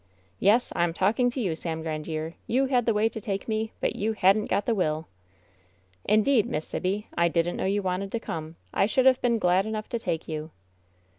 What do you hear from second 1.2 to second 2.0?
to you, Sam